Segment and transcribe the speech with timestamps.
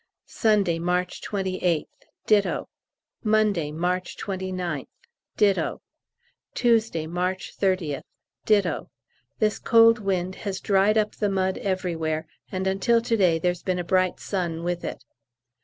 [0.25, 1.85] Sunday, March 28th.
[2.25, 2.67] Ditto.
[3.23, 4.87] Monday, March 29th.
[5.37, 5.79] Ditto.
[6.55, 8.01] Tuesday, March 30th.
[8.43, 8.89] Ditto.
[9.37, 13.77] This cold wind has dried up the mud everywhere, and until to day there's been
[13.77, 15.05] a bright sun with it.